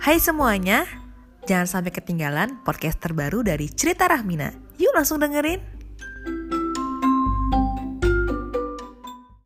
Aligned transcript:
Hai 0.00 0.16
semuanya, 0.16 0.88
jangan 1.44 1.68
sampai 1.68 1.92
ketinggalan 1.92 2.64
podcast 2.64 3.04
terbaru 3.04 3.44
dari 3.44 3.68
Cerita 3.68 4.08
Rahmina. 4.08 4.48
Yuk 4.80 4.96
langsung 4.96 5.20
dengerin. 5.20 5.60